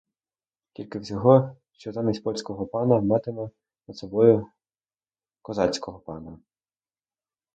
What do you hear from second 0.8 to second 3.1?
всього, що замість польського пана